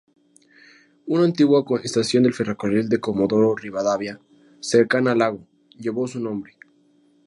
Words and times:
Una 1.05 1.25
antigua 1.25 1.63
estación 1.83 2.23
del 2.23 2.33
Ferrocarril 2.33 2.89
de 2.89 2.99
Comodoro 2.99 3.55
Rivadavia, 3.55 4.19
cercana 4.59 5.11
al 5.11 5.19
lago, 5.19 5.47
llevó 5.77 6.07
su 6.07 6.19
nombre. 6.19 6.53